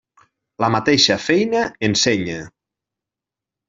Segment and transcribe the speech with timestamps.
[0.63, 2.43] La mateixa feina ensenya.